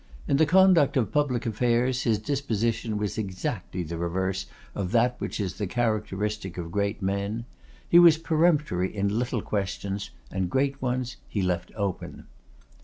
In 0.27 0.37
the 0.37 0.47
conduct 0.47 0.97
of 0.97 1.11
public 1.11 1.45
affairs 1.45 2.01
his 2.05 2.17
disposition 2.17 2.97
was 2.97 3.19
exactly 3.19 3.83
the 3.83 3.99
reverse 3.99 4.47
of 4.73 4.91
that 4.93 5.13
which 5.21 5.39
is 5.39 5.59
the 5.59 5.67
characteristic 5.67 6.57
of 6.57 6.71
great 6.71 7.03
men. 7.03 7.45
He 7.87 7.99
was 7.99 8.17
peremptory 8.17 8.91
in 8.95 9.19
little 9.19 9.43
questions, 9.43 10.09
and 10.31 10.49
great 10.49 10.81
ones 10.81 11.17
he 11.29 11.43
left 11.43 11.71
open. 11.75 12.25